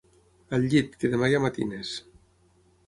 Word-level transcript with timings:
Al 0.57 0.65
llit, 0.71 0.95
que 1.03 1.11
demà 1.13 1.31
hi 1.33 1.39
ha 1.39 1.43
matines. 1.45 1.95